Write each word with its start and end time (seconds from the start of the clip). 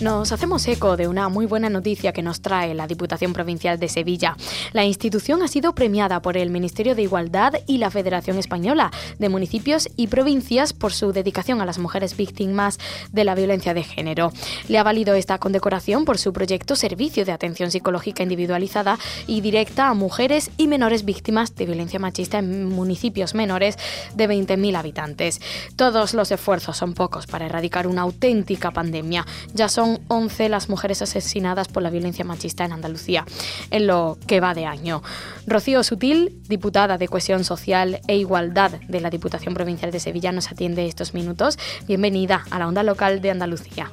Nos 0.00 0.30
hacemos 0.30 0.64
eco 0.68 0.96
de 0.96 1.08
una 1.08 1.28
muy 1.28 1.44
buena 1.44 1.68
noticia 1.68 2.12
que 2.12 2.22
nos 2.22 2.40
trae 2.40 2.72
la 2.72 2.86
Diputación 2.86 3.32
Provincial 3.32 3.80
de 3.80 3.88
Sevilla. 3.88 4.36
La 4.72 4.84
institución 4.84 5.42
ha 5.42 5.48
sido 5.48 5.74
premiada 5.74 6.22
por 6.22 6.36
el 6.36 6.50
Ministerio 6.50 6.94
de 6.94 7.02
Igualdad 7.02 7.54
y 7.66 7.78
la 7.78 7.90
Federación 7.90 8.38
Española 8.38 8.92
de 9.18 9.28
Municipios 9.28 9.88
y 9.96 10.06
Provincias 10.06 10.72
por 10.72 10.92
su 10.92 11.12
dedicación 11.12 11.60
a 11.60 11.66
las 11.66 11.80
mujeres 11.80 12.16
víctimas 12.16 12.78
de 13.10 13.24
la 13.24 13.34
violencia 13.34 13.74
de 13.74 13.82
género. 13.82 14.32
Le 14.68 14.78
ha 14.78 14.84
valido 14.84 15.16
esta 15.16 15.38
condecoración 15.38 16.04
por 16.04 16.18
su 16.18 16.32
proyecto 16.32 16.76
Servicio 16.76 17.24
de 17.24 17.32
Atención 17.32 17.72
Psicológica 17.72 18.22
Individualizada 18.22 19.00
y 19.26 19.40
Directa 19.40 19.88
a 19.88 19.94
mujeres 19.94 20.52
y 20.58 20.68
menores 20.68 21.04
víctimas 21.04 21.56
de 21.56 21.66
violencia 21.66 21.98
machista 21.98 22.38
en 22.38 22.66
municipios 22.66 23.34
menores 23.34 23.76
de 24.14 24.28
20.000 24.28 24.76
habitantes. 24.76 25.40
Todos 25.74 26.14
los 26.14 26.30
esfuerzos 26.30 26.76
son 26.76 26.94
pocos 26.94 27.26
para 27.26 27.46
erradicar 27.46 27.88
una 27.88 28.02
auténtica 28.02 28.70
pandemia. 28.70 29.26
Ya 29.54 29.68
son 29.68 29.87
11 30.08 30.48
las 30.48 30.68
mujeres 30.68 31.02
asesinadas 31.02 31.68
por 31.68 31.82
la 31.82 31.90
violencia 31.90 32.24
machista 32.24 32.64
en 32.64 32.72
Andalucía 32.72 33.24
en 33.70 33.86
lo 33.86 34.18
que 34.26 34.40
va 34.40 34.54
de 34.54 34.66
año. 34.66 35.02
Rocío 35.46 35.82
Sutil, 35.82 36.42
diputada 36.48 36.98
de 36.98 37.08
Cohesión 37.08 37.44
Social 37.44 38.00
e 38.06 38.16
Igualdad 38.16 38.72
de 38.88 39.00
la 39.00 39.10
Diputación 39.10 39.54
Provincial 39.54 39.90
de 39.90 40.00
Sevilla, 40.00 40.32
nos 40.32 40.52
atiende 40.52 40.86
estos 40.86 41.14
minutos. 41.14 41.58
Bienvenida 41.86 42.44
a 42.50 42.58
la 42.58 42.68
onda 42.68 42.82
local 42.82 43.20
de 43.20 43.30
Andalucía. 43.30 43.90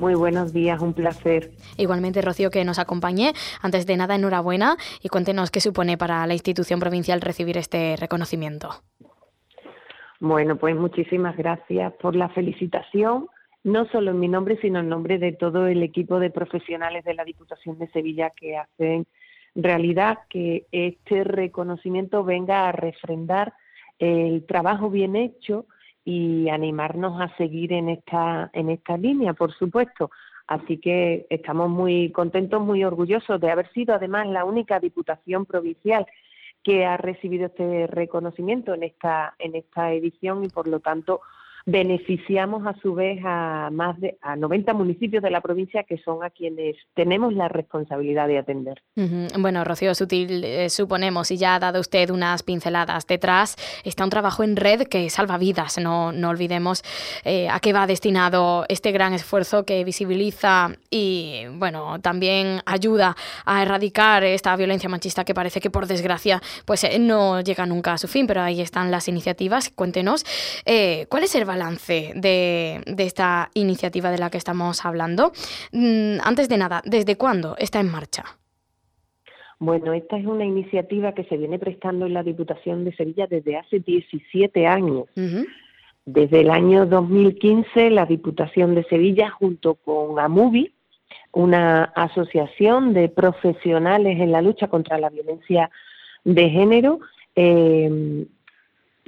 Muy 0.00 0.14
buenos 0.14 0.52
días, 0.52 0.80
un 0.82 0.92
placer. 0.92 1.52
Igualmente, 1.76 2.20
Rocío, 2.20 2.50
que 2.50 2.64
nos 2.64 2.78
acompañe. 2.78 3.32
Antes 3.62 3.86
de 3.86 3.96
nada, 3.96 4.16
enhorabuena 4.16 4.76
y 5.00 5.08
cuéntenos 5.08 5.50
qué 5.50 5.60
supone 5.60 5.96
para 5.96 6.26
la 6.26 6.34
institución 6.34 6.80
provincial 6.80 7.20
recibir 7.20 7.56
este 7.58 7.96
reconocimiento. 7.96 8.70
Bueno, 10.20 10.56
pues 10.56 10.76
muchísimas 10.76 11.36
gracias 11.36 11.92
por 12.00 12.16
la 12.16 12.28
felicitación 12.30 13.28
no 13.64 13.86
solo 13.86 14.12
en 14.12 14.20
mi 14.20 14.28
nombre, 14.28 14.58
sino 14.60 14.80
en 14.80 14.88
nombre 14.88 15.18
de 15.18 15.32
todo 15.32 15.66
el 15.66 15.82
equipo 15.82 16.20
de 16.20 16.30
profesionales 16.30 17.04
de 17.04 17.14
la 17.14 17.24
Diputación 17.24 17.78
de 17.78 17.88
Sevilla 17.88 18.30
que 18.30 18.58
hacen 18.58 19.06
realidad 19.54 20.18
que 20.28 20.66
este 20.70 21.24
reconocimiento 21.24 22.24
venga 22.24 22.68
a 22.68 22.72
refrendar 22.72 23.54
el 23.98 24.44
trabajo 24.46 24.90
bien 24.90 25.16
hecho 25.16 25.66
y 26.04 26.48
animarnos 26.50 27.20
a 27.20 27.34
seguir 27.36 27.72
en 27.72 27.88
esta, 27.88 28.50
en 28.52 28.68
esta 28.68 28.98
línea, 28.98 29.32
por 29.32 29.54
supuesto. 29.54 30.10
Así 30.46 30.76
que 30.76 31.26
estamos 31.30 31.70
muy 31.70 32.12
contentos, 32.12 32.60
muy 32.60 32.84
orgullosos 32.84 33.40
de 33.40 33.50
haber 33.50 33.72
sido 33.72 33.94
además 33.94 34.26
la 34.26 34.44
única 34.44 34.78
diputación 34.78 35.46
provincial 35.46 36.06
que 36.62 36.84
ha 36.84 36.98
recibido 36.98 37.46
este 37.46 37.86
reconocimiento 37.86 38.74
en 38.74 38.82
esta, 38.82 39.34
en 39.38 39.54
esta 39.54 39.92
edición 39.92 40.44
y 40.44 40.48
por 40.48 40.66
lo 40.66 40.80
tanto 40.80 41.20
beneficiamos 41.66 42.66
a 42.66 42.74
su 42.80 42.94
vez 42.94 43.20
a 43.24 43.70
más 43.72 43.98
de 43.98 44.18
a 44.20 44.36
90 44.36 44.74
municipios 44.74 45.22
de 45.22 45.30
la 45.30 45.40
provincia 45.40 45.82
que 45.84 45.96
son 45.98 46.22
a 46.22 46.28
quienes 46.28 46.76
tenemos 46.94 47.32
la 47.32 47.48
responsabilidad 47.48 48.28
de 48.28 48.38
atender. 48.38 48.82
Bueno, 49.38 49.64
Rocío 49.64 49.94
Sutil, 49.94 50.44
eh, 50.44 50.68
suponemos, 50.68 51.30
y 51.30 51.38
ya 51.38 51.54
ha 51.54 51.58
dado 51.58 51.80
usted 51.80 52.10
unas 52.10 52.42
pinceladas 52.42 53.06
detrás, 53.06 53.56
está 53.82 54.04
un 54.04 54.10
trabajo 54.10 54.42
en 54.42 54.56
red 54.56 54.82
que 54.82 55.08
salva 55.08 55.38
vidas, 55.38 55.78
no, 55.78 56.12
no 56.12 56.28
olvidemos 56.28 56.82
eh, 57.24 57.48
a 57.48 57.60
qué 57.60 57.72
va 57.72 57.86
destinado 57.86 58.66
este 58.68 58.92
gran 58.92 59.14
esfuerzo 59.14 59.64
que 59.64 59.84
visibiliza 59.84 60.70
y, 60.90 61.44
bueno, 61.54 61.98
también 62.00 62.60
ayuda 62.66 63.16
a 63.46 63.62
erradicar 63.62 64.22
esta 64.24 64.54
violencia 64.56 64.90
machista 64.90 65.24
que 65.24 65.32
parece 65.32 65.60
que, 65.60 65.70
por 65.70 65.86
desgracia, 65.86 66.42
pues 66.66 66.84
eh, 66.84 66.98
no 66.98 67.40
llega 67.40 67.64
nunca 67.64 67.94
a 67.94 67.98
su 67.98 68.06
fin, 68.06 68.26
pero 68.26 68.42
ahí 68.42 68.60
están 68.60 68.90
las 68.90 69.08
iniciativas. 69.08 69.70
Cuéntenos, 69.70 70.24
¿cuál 71.08 71.24
es 71.24 71.34
el 71.34 71.53
balance 71.54 72.12
de, 72.16 72.82
esta 72.98 73.50
iniciativa 73.54 74.10
de 74.10 74.18
la 74.18 74.28
que 74.30 74.38
estamos 74.38 74.84
hablando. 74.84 75.32
Mm, 75.72 76.18
antes 76.22 76.48
de 76.48 76.58
nada, 76.58 76.82
¿desde 76.84 77.16
cuándo 77.16 77.54
está 77.58 77.78
en 77.80 77.90
marcha? 77.90 78.24
Bueno, 79.60 79.92
esta 79.92 80.16
es 80.18 80.26
una 80.26 80.44
iniciativa 80.44 81.14
que 81.14 81.24
se 81.24 81.36
viene 81.36 81.58
prestando 81.58 82.06
en 82.06 82.14
la 82.14 82.24
Diputación 82.24 82.84
de 82.84 82.92
Sevilla 82.96 83.26
desde 83.28 83.56
hace 83.56 83.78
17 83.78 84.66
años. 84.66 85.04
Desde 86.04 86.40
el 86.40 86.50
año 86.50 86.86
2015, 86.86 87.90
la 87.90 88.04
Diputación 88.04 88.74
de 88.74 88.84
Sevilla, 88.84 89.30
junto 89.30 89.76
con 89.76 90.18
AMUBI, 90.18 90.74
una 91.32 91.84
asociación 91.84 92.92
de 92.94 93.08
profesionales 93.08 94.20
en 94.20 94.32
la 94.32 94.42
lucha 94.42 94.66
contra 94.66 94.98
la 94.98 95.08
violencia 95.08 95.70
de 96.24 96.50
género, 96.50 96.98
eh, 97.36 98.26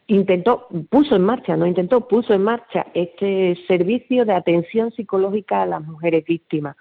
intentó, 0.06 0.68
puso 0.90 1.16
en 1.16 1.22
marcha, 1.22 1.56
no 1.56 1.66
intentó, 1.66 2.06
puso 2.06 2.34
en 2.34 2.44
marcha 2.44 2.86
este 2.94 3.58
servicio 3.66 4.24
de 4.24 4.34
atención 4.34 4.92
psicológica 4.92 5.62
a 5.62 5.66
las 5.66 5.82
mujeres 5.82 6.24
víctimas. 6.24 6.76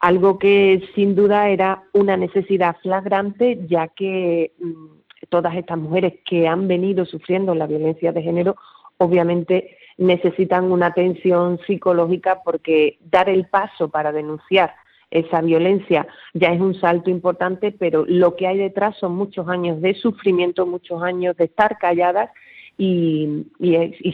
Algo 0.00 0.38
que 0.38 0.82
sin 0.94 1.14
duda 1.14 1.48
era 1.48 1.84
una 1.92 2.16
necesidad 2.16 2.76
flagrante, 2.82 3.60
ya 3.66 3.88
que 3.88 4.52
mm, 4.58 5.28
todas 5.28 5.56
estas 5.56 5.78
mujeres 5.78 6.14
que 6.24 6.46
han 6.46 6.68
venido 6.68 7.04
sufriendo 7.06 7.54
la 7.54 7.66
violencia 7.66 8.12
de 8.12 8.22
género, 8.22 8.56
obviamente 8.98 9.78
necesitan 9.96 10.70
una 10.70 10.86
atención 10.86 11.58
psicológica 11.66 12.42
porque 12.44 12.98
dar 13.00 13.28
el 13.28 13.46
paso 13.46 13.88
para 13.88 14.12
denunciar 14.12 14.74
esa 15.14 15.40
violencia 15.40 16.06
ya 16.34 16.48
es 16.48 16.60
un 16.60 16.74
salto 16.74 17.08
importante, 17.08 17.72
pero 17.72 18.04
lo 18.06 18.34
que 18.34 18.46
hay 18.48 18.58
detrás 18.58 18.96
son 18.98 19.14
muchos 19.14 19.48
años 19.48 19.80
de 19.80 19.94
sufrimiento, 19.94 20.66
muchos 20.66 21.02
años 21.02 21.36
de 21.36 21.44
estar 21.44 21.78
calladas 21.78 22.30
y, 22.76 23.46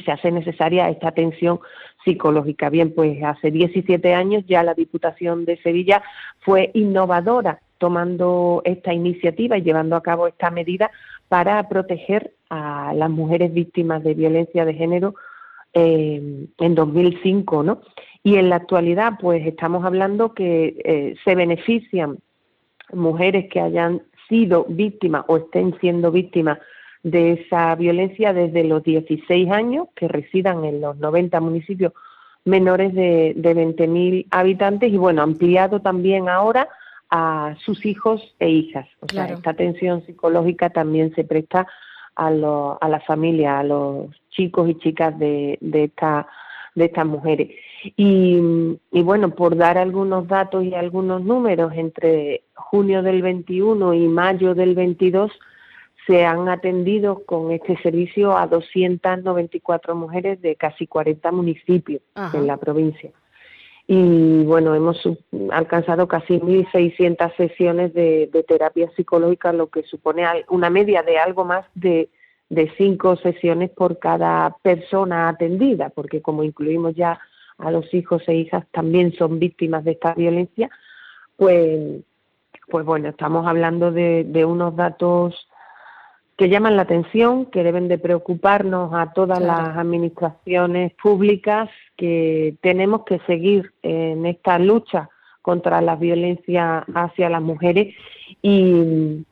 se 0.05 0.13
hace 0.13 0.31
necesaria 0.31 0.91
esta 0.91 1.09
atención 1.09 1.61
psicológica. 2.05 2.69
Bien, 2.69 2.93
pues 2.95 3.23
hace 3.25 3.51
17 3.51 4.15
años 4.15 4.45
ya 4.47 4.63
la 4.63 4.75
Diputación 4.75 5.47
de 5.47 5.57
Sevilla 5.63 6.03
fue 6.41 6.71
innovadora 6.75 7.61
tomando 7.79 8.61
esta 8.67 8.93
iniciativa 8.93 9.57
y 9.57 9.63
llevando 9.63 9.97
a 9.97 10.03
cabo 10.03 10.27
esta 10.27 10.51
medida 10.51 10.91
para 11.29 11.67
proteger 11.69 12.33
a 12.51 12.93
las 12.95 13.09
mujeres 13.09 13.55
víctimas 13.55 14.05
de 14.05 14.13
violencia 14.13 14.67
de 14.67 14.75
género 14.75 15.15
eh, 15.73 16.47
en 16.59 16.75
2005, 16.75 17.63
¿no? 17.63 17.81
Y 18.23 18.37
en 18.37 18.51
la 18.51 18.57
actualidad, 18.57 19.15
pues 19.21 19.47
estamos 19.47 19.85
hablando 19.85 20.35
que 20.35 20.77
eh, 20.85 21.15
se 21.25 21.35
benefician 21.35 22.19
mujeres 22.93 23.49
que 23.51 23.61
hayan 23.61 24.03
sido 24.29 24.67
víctimas 24.69 25.25
o 25.29 25.39
estén 25.39 25.79
siendo 25.81 26.11
víctimas 26.11 26.59
de 27.03 27.33
esa 27.33 27.75
violencia 27.77 28.33
desde 28.33 28.65
los 28.65 28.83
16 28.83 29.51
años, 29.51 29.89
que 29.95 30.09
residan 30.09 30.65
en 30.65 30.81
los 30.81 30.99
90 30.99 31.41
municipios 31.41 31.93
menores 32.45 32.95
de, 32.95 33.33
de 33.37 33.55
20.000 33.55 34.27
habitantes 34.31 34.93
y, 34.93 34.97
bueno, 34.97 35.23
ampliado 35.23 35.81
también 35.81 36.29
ahora 36.29 36.69
a 37.11 37.57
sus 37.65 37.85
hijos 37.85 38.35
e 38.39 38.49
hijas. 38.49 38.87
O 39.01 39.07
sea, 39.13 39.27
esta 39.27 39.51
atención 39.51 40.05
psicológica 40.07 40.71
también 40.71 41.15
se 41.15 41.25
presta 41.25 41.67
a, 42.15 42.31
lo, 42.31 42.79
a 42.81 42.89
la 42.89 43.01
familia, 43.01 43.59
a 43.59 43.65
los 43.65 44.11
chicos 44.31 44.69
y 44.69 44.75
chicas 44.77 45.19
de, 45.19 45.59
de, 45.61 45.85
esta, 45.85 46.27
de 46.75 46.87
estas 46.87 47.07
mujeres. 47.07 47.51
Y, 47.97 48.39
y, 48.93 49.03
bueno, 49.03 49.31
por 49.31 49.57
dar 49.57 49.79
algunos 49.79 50.29
datos 50.29 50.65
y 50.65 50.75
algunos 50.75 51.23
números, 51.23 51.73
entre 51.75 52.43
junio 52.55 53.03
del 53.03 53.23
21 53.23 53.95
y 53.95 54.09
mayo 54.09 54.55
del 54.55 54.75
22 54.75 55.33
se 56.07 56.25
han 56.25 56.49
atendido 56.49 57.25
con 57.25 57.51
este 57.53 57.77
servicio 57.83 58.37
a 58.37 58.47
294 58.47 59.95
mujeres 59.95 60.41
de 60.41 60.57
casi 60.57 60.87
40 60.87 61.31
municipios 61.33 62.03
en 62.33 62.47
la 62.47 62.57
provincia. 62.57 63.11
Y 63.87 64.45
bueno, 64.45 64.75
hemos 64.75 65.03
alcanzado 65.51 66.07
casi 66.07 66.39
1.600 66.39 67.37
sesiones 67.37 67.93
de, 67.93 68.45
terapia 68.47 68.91
psicológica, 68.97 69.53
lo 69.53 69.69
que 69.69 69.83
supone 69.83 70.25
una 70.49 70.71
media 70.71 71.03
de 71.03 71.19
algo 71.19 71.45
más 71.45 71.67
de, 71.75 72.09
de 72.51 72.71
cinco 72.77 73.17
sesiones 73.17 73.71
por 73.71 73.99
cada 73.99 74.57
persona 74.63 75.29
atendida, 75.29 75.89
porque 75.89 76.21
como 76.21 76.43
incluimos 76.45 76.95
ya 76.95 77.19
a 77.59 77.71
los 77.71 77.93
hijos 77.95 78.23
e 78.27 78.35
hijas 78.35 78.67
también 78.73 79.13
son 79.13 79.39
víctimas 79.39 79.85
de 79.85 79.93
esta 79.93 80.15
violencia, 80.15 80.69
pues, 81.37 82.03
pues 82.69 82.85
bueno, 82.85 83.09
estamos 83.09 83.47
hablando 83.47 83.93
de, 83.93 84.25
de 84.25 84.45
unos 84.45 84.75
datos 84.77 85.47
que 86.37 86.49
llaman 86.49 86.77
la 86.77 86.83
atención, 86.83 87.47
que 87.47 87.63
deben 87.63 87.87
de 87.87 87.99
preocuparnos 87.99 88.93
a 88.95 89.13
todas 89.13 89.41
las 89.41 89.77
administraciones 89.77 90.93
públicas, 90.95 91.69
que 91.97 92.57
tenemos 92.63 93.05
que 93.05 93.21
seguir 93.27 93.73
en 93.83 94.27
esta 94.27 94.59
lucha 94.59 95.09
contra 95.43 95.81
la 95.81 95.97
violencia 95.97 96.85
hacia 96.95 97.29
las 97.29 97.43
mujeres 97.43 97.95
y, 98.43 99.23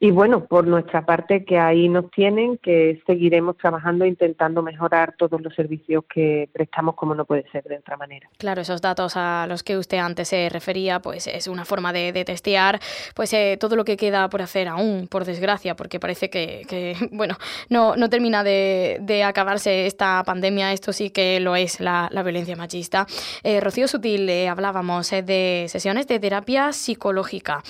y 0.00 0.10
bueno, 0.10 0.44
por 0.44 0.66
nuestra 0.66 1.04
parte 1.06 1.44
que 1.44 1.58
ahí 1.58 1.88
nos 1.88 2.10
tienen, 2.10 2.58
que 2.58 3.00
seguiremos 3.06 3.56
trabajando 3.56 4.04
intentando 4.04 4.62
mejorar 4.62 5.14
todos 5.16 5.40
los 5.40 5.54
servicios 5.54 6.04
que 6.12 6.48
prestamos 6.52 6.94
como 6.94 7.14
no 7.14 7.24
puede 7.24 7.48
ser 7.50 7.64
de 7.64 7.78
otra 7.78 7.96
manera. 7.96 8.28
Claro, 8.38 8.60
esos 8.60 8.80
datos 8.80 9.14
a 9.16 9.46
los 9.48 9.62
que 9.62 9.78
usted 9.78 9.98
antes 9.98 10.28
se 10.28 10.48
refería, 10.48 11.00
pues 11.00 11.26
es 11.26 11.46
una 11.46 11.64
forma 11.64 11.92
de, 11.92 12.12
testear 12.24 12.80
pues 13.14 13.32
eh, 13.32 13.56
todo 13.60 13.76
lo 13.76 13.84
que 13.84 13.96
queda 13.96 14.28
por 14.28 14.40
hacer 14.40 14.68
aún, 14.68 15.08
por 15.08 15.24
desgracia, 15.24 15.76
porque 15.76 16.00
parece 16.00 16.30
que, 16.30 16.96
bueno, 17.12 17.36
no, 17.68 17.96
no 17.96 18.08
termina 18.08 18.42
de, 18.42 19.22
acabarse 19.24 19.86
esta 19.86 20.22
pandemia, 20.24 20.72
esto 20.72 20.92
sí 20.92 21.10
que 21.10 21.40
lo 21.40 21.56
es 21.56 21.80
la, 21.80 22.10
violencia 22.24 22.56
machista. 22.56 23.06
Eh, 23.42 23.60
Rocío 23.60 23.86
Sutil, 23.86 24.28
eh, 24.28 24.48
hablábamos 24.48 25.10
de 25.10 25.66
sesiones 25.68 26.06
de 26.06 26.18
terapia 26.18 26.72
psicológica. 26.72 27.62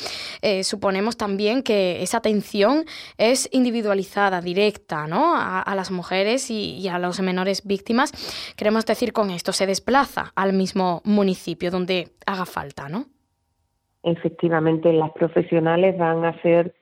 suponemos 0.62 1.16
también 1.16 1.62
que 1.62 2.02
esa 2.02 2.13
atención 2.14 2.84
es 3.18 3.48
individualizada, 3.52 4.40
directa, 4.40 5.06
¿no? 5.06 5.34
A, 5.36 5.74
las 5.74 5.90
mujeres 5.90 6.50
y, 6.50 6.88
a 6.88 6.98
los 6.98 7.20
menores 7.20 7.66
víctimas. 7.66 8.12
Queremos 8.56 8.86
decir 8.86 9.12
con 9.12 9.30
esto, 9.30 9.52
se 9.52 9.66
desplaza 9.66 10.32
al 10.34 10.52
mismo 10.52 11.02
municipio 11.04 11.70
donde 11.70 12.08
haga 12.26 12.46
falta, 12.46 12.88
¿no? 12.88 13.06
Efectivamente, 14.02 14.92
las 14.92 15.10
profesionales 15.12 15.96
van 15.96 16.24
a 16.24 16.28
hacer 16.28 16.74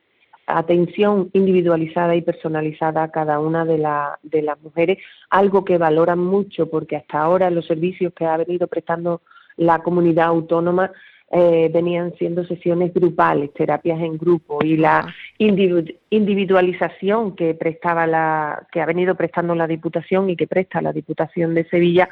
atención 0.45 1.29
individualizada 1.33 2.15
y 2.15 2.21
personalizada 2.21 3.03
a 3.03 3.11
cada 3.11 3.39
una 3.39 3.63
de, 3.65 3.77
de 4.23 4.41
las 4.41 4.61
mujeres, 4.61 4.97
algo 5.29 5.63
que 5.63 5.77
valoran 5.77 6.19
mucho 6.19 6.69
porque 6.69 6.97
hasta 6.97 7.21
ahora 7.21 7.49
los 7.49 7.65
servicios 7.65 8.13
que 8.13 8.25
ha 8.25 8.37
venido 8.37 8.67
prestando 8.67 9.21
la 9.55 9.79
comunidad 9.79 10.27
autónoma 10.27 10.91
eh, 11.35 11.71
venían 11.73 12.13
siendo 12.19 12.45
sesiones 12.45 12.93
grupales, 12.93 13.51
terapias 13.53 13.99
en 13.99 14.19
grupo 14.19 14.59
y 14.63 14.77
la 14.77 15.11
individualización 15.39 17.35
que 17.35 17.55
prestaba 17.55 18.05
la 18.05 18.67
que 18.71 18.81
ha 18.81 18.85
venido 18.85 19.15
prestando 19.15 19.55
la 19.55 19.65
Diputación 19.65 20.29
y 20.29 20.35
que 20.35 20.45
presta 20.45 20.79
la 20.79 20.93
Diputación 20.93 21.55
de 21.55 21.67
Sevilla, 21.69 22.07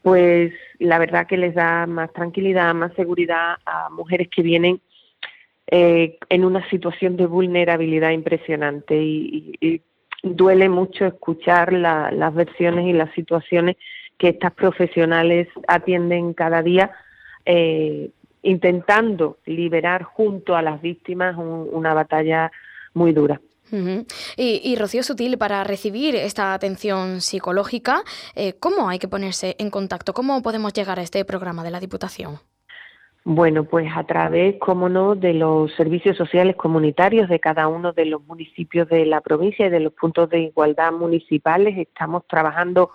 pues 0.00 0.52
la 0.78 1.00
verdad 1.00 1.26
que 1.26 1.36
les 1.36 1.56
da 1.56 1.86
más 1.88 2.12
tranquilidad, 2.12 2.72
más 2.72 2.94
seguridad 2.94 3.56
a 3.66 3.90
mujeres 3.90 4.28
que 4.28 4.42
vienen 4.42 4.80
eh, 5.66 6.16
en 6.28 6.44
una 6.44 6.70
situación 6.70 7.16
de 7.16 7.26
vulnerabilidad 7.26 8.12
impresionante. 8.12 8.94
Y, 8.96 9.82
duele 10.22 10.68
mucho 10.68 11.04
escuchar 11.04 11.72
las 11.72 12.34
versiones 12.34 12.86
y 12.86 12.92
las 12.92 13.12
situaciones 13.14 13.76
que 14.18 14.28
estas 14.28 14.52
profesionales 14.52 15.48
atienden 15.68 16.32
cada 16.32 16.62
día 16.62 16.92
eh, 17.48 18.10
intentando 18.46 19.38
liberar 19.44 20.04
junto 20.04 20.56
a 20.56 20.62
las 20.62 20.80
víctimas 20.80 21.36
una 21.36 21.94
batalla 21.94 22.50
muy 22.94 23.12
dura. 23.12 23.40
y, 24.36 24.76
Rocío 24.76 25.02
Sutil, 25.02 25.36
para 25.38 25.64
recibir 25.64 26.14
esta 26.14 26.54
atención 26.54 27.20
psicológica, 27.20 28.02
eh, 28.36 28.54
¿cómo 28.60 28.88
hay 28.88 28.98
que 29.00 29.08
ponerse 29.08 29.56
en 29.58 29.70
contacto? 29.70 30.12
¿Cómo 30.12 30.40
podemos 30.42 30.72
llegar 30.72 31.00
a 31.00 31.02
este 31.02 31.24
programa 31.24 31.64
de 31.64 31.72
la 31.72 31.80
Diputación? 31.80 32.38
Bueno, 33.24 33.64
pues 33.64 33.88
a 33.92 34.04
través, 34.04 34.54
como 34.60 34.88
no, 34.88 35.16
de 35.16 35.34
los 35.34 35.72
servicios 35.74 36.16
sociales 36.16 36.54
comunitarios 36.54 37.28
de 37.28 37.40
cada 37.40 37.66
uno 37.66 37.92
de 37.92 38.04
los 38.04 38.24
municipios 38.24 38.88
de 38.88 39.04
la 39.04 39.20
provincia 39.20 39.66
y 39.66 39.70
de 39.70 39.80
los 39.80 39.92
puntos 39.94 40.30
de 40.30 40.42
igualdad 40.42 40.92
municipales. 40.92 41.76
Estamos 41.76 42.24
trabajando 42.28 42.92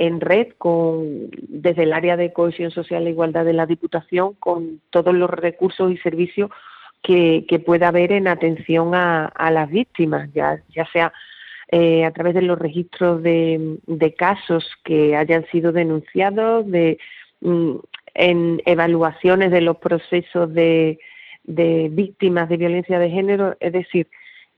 en 0.00 0.18
red 0.22 0.48
con 0.56 1.28
desde 1.46 1.82
el 1.82 1.92
área 1.92 2.16
de 2.16 2.32
cohesión 2.32 2.70
social 2.70 3.06
e 3.06 3.10
igualdad 3.10 3.44
de 3.44 3.52
la 3.52 3.66
Diputación 3.66 4.32
con 4.40 4.80
todos 4.88 5.14
los 5.14 5.28
recursos 5.28 5.92
y 5.92 5.98
servicios 5.98 6.50
que, 7.02 7.62
pueda 7.66 7.88
haber 7.88 8.12
en 8.12 8.26
atención 8.26 8.94
a, 8.94 9.50
las 9.52 9.68
víctimas, 9.70 10.30
ya, 10.32 10.62
ya 10.70 10.86
sea 10.86 11.12
eh, 11.70 12.06
a 12.06 12.12
través 12.12 12.34
de 12.34 12.40
los 12.42 12.58
registros 12.58 13.22
de, 13.22 14.14
casos 14.16 14.64
que 14.84 15.16
hayan 15.16 15.44
sido 15.52 15.70
denunciados, 15.70 16.66
de 16.66 16.98
mm, 17.42 17.76
en 18.14 18.62
evaluaciones 18.64 19.50
de 19.50 19.60
los 19.60 19.76
procesos 19.76 20.52
de, 20.54 20.98
víctimas 21.44 22.48
de 22.48 22.56
violencia 22.56 22.98
de 22.98 23.10
género, 23.10 23.54
es 23.60 23.72
decir, 23.74 24.08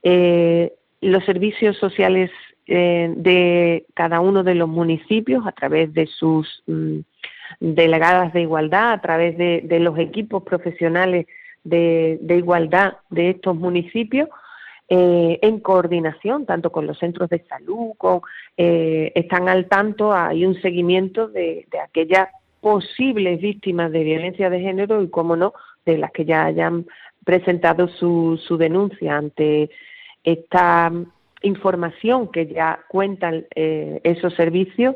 eh, 0.05 0.73
los 1.01 1.25
servicios 1.25 1.77
sociales 1.79 2.31
eh, 2.75 3.13
de 3.15 3.85
cada 3.93 4.21
uno 4.21 4.43
de 4.43 4.55
los 4.55 4.67
municipios 4.67 5.47
a 5.47 5.53
través 5.53 5.93
de 5.93 6.07
sus 6.07 6.63
mm, 6.67 7.01
delegadas 7.61 8.33
de 8.33 8.41
igualdad, 8.41 8.93
a 8.93 9.01
través 9.03 9.37
de, 9.37 9.79
los 9.79 9.99
equipos 9.99 10.43
profesionales 10.43 11.27
de, 11.65 12.19
igualdad 12.31 12.95
de 13.11 13.29
estos 13.29 13.57
municipios, 13.57 14.31
eh, 14.89 15.39
en 15.43 15.61
coordinación 15.61 16.47
tanto 16.47 16.73
con 16.73 16.87
los 16.87 16.99
centros 16.99 17.29
de 17.29 17.45
salud, 17.45 17.91
con, 17.99 18.23
eh, 18.57 19.13
están 19.17 19.51
al 19.51 19.69
tanto, 19.69 20.15
hay 20.15 20.47
un 20.47 20.55
seguimiento 20.63 21.29
de, 21.29 21.67
aquellas 21.85 22.31
posibles 22.63 23.39
víctimas 23.39 23.93
de 23.93 24.03
violencia 24.03 24.49
de 24.49 24.61
género 24.61 25.03
y, 25.03 25.11
como 25.11 25.37
no, 25.37 25.53
de 25.85 25.99
las 25.99 26.11
que 26.11 26.25
ya 26.25 26.47
hayan 26.47 26.87
presentado 27.23 27.89
su, 27.89 28.41
su 28.43 28.57
denuncia 28.57 29.19
ante 29.19 29.69
esta 30.25 30.91
información 31.43 32.29
que 32.29 32.47
ya 32.47 32.81
cuentan 32.89 33.47
eh, 33.55 34.01
esos 34.05 34.35
servicios, 34.35 34.95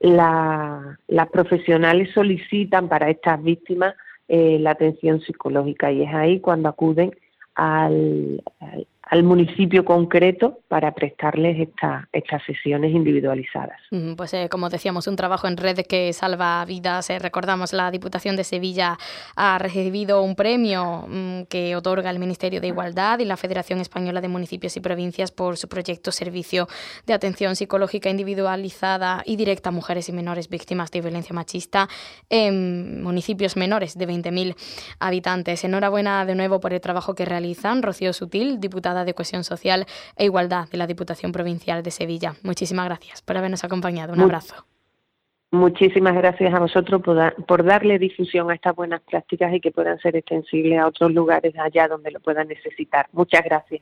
las 0.00 1.28
profesionales 1.32 2.10
solicitan 2.14 2.88
para 2.88 3.10
estas 3.10 3.42
víctimas 3.42 3.94
eh, 4.28 4.58
la 4.60 4.70
atención 4.70 5.20
psicológica. 5.20 5.90
Y 5.90 6.02
es 6.02 6.14
ahí 6.14 6.40
cuando 6.40 6.68
acuden 6.68 7.16
al, 7.54 8.42
al 8.60 8.86
municipio 9.22 9.84
concreto 9.84 10.60
para 10.68 10.92
prestarles 10.92 11.68
estas 12.12 12.42
sesiones 12.44 12.92
individualizadas. 12.94 13.80
Pues 14.16 14.34
eh, 14.34 14.48
como 14.50 14.68
decíamos, 14.68 15.06
un 15.06 15.16
trabajo 15.16 15.48
en 15.48 15.56
red 15.56 15.78
que 15.88 16.12
salva 16.12 16.64
vidas. 16.64 17.08
Eh, 17.10 17.18
recordamos, 17.18 17.72
la 17.72 17.90
Diputación 17.90 18.36
de 18.36 18.44
Sevilla 18.44 18.98
ha 19.34 19.58
recibido 19.58 20.22
un 20.22 20.34
premio 20.34 21.06
mm, 21.08 21.42
que 21.44 21.74
otorga 21.74 22.10
el 22.10 22.18
Ministerio 22.18 22.60
de 22.60 22.68
Igualdad 22.68 23.18
y 23.20 23.24
la 23.24 23.36
Federación 23.36 23.80
Española 23.80 24.20
de 24.20 24.28
Municipios 24.28 24.76
y 24.76 24.80
Provincias 24.80 25.32
por 25.32 25.56
su 25.56 25.68
proyecto 25.68 26.12
Servicio 26.12 26.68
de 27.06 27.14
Atención 27.14 27.56
Psicológica 27.56 28.10
Individualizada 28.10 29.22
y 29.24 29.36
Directa 29.36 29.70
a 29.70 29.72
Mujeres 29.72 30.08
y 30.08 30.12
Menores 30.12 30.48
Víctimas 30.48 30.90
de 30.90 31.00
Violencia 31.00 31.34
Machista 31.34 31.88
en 32.28 33.02
municipios 33.02 33.56
menores 33.56 33.96
de 33.96 34.06
20.000 34.06 34.54
habitantes. 35.00 35.64
Enhorabuena 35.64 36.24
de 36.26 36.34
nuevo 36.34 36.60
por 36.60 36.72
el 36.72 36.80
trabajo 36.80 37.14
que 37.14 37.24
realizan. 37.24 37.82
Rocío 37.82 38.12
Sutil, 38.12 38.60
diputada 38.60 38.97
de 39.04 39.14
Cohesión 39.14 39.44
Social 39.44 39.86
e 40.16 40.24
Igualdad 40.24 40.68
de 40.68 40.78
la 40.78 40.86
Diputación 40.86 41.32
Provincial 41.32 41.82
de 41.82 41.90
Sevilla. 41.90 42.34
Muchísimas 42.42 42.86
gracias 42.86 43.22
por 43.22 43.36
habernos 43.36 43.64
acompañado. 43.64 44.12
Un 44.12 44.20
abrazo. 44.20 44.66
Muchísimas 45.50 46.14
gracias 46.14 46.52
a 46.52 46.58
vosotros 46.58 47.00
por, 47.02 47.64
darle 47.64 47.98
difusión 47.98 48.50
a 48.50 48.54
estas 48.54 48.76
buenas 48.76 49.00
prácticas 49.00 49.54
y 49.54 49.60
que 49.60 49.70
puedan 49.70 49.98
ser 49.98 50.14
extensibles 50.14 50.78
a 50.78 50.86
otros 50.86 51.10
lugares 51.12 51.54
allá 51.58 51.88
donde 51.88 52.10
lo 52.10 52.20
puedan 52.20 52.48
necesitar. 52.48 53.06
Muchas 53.12 53.42
gracias. 53.44 53.80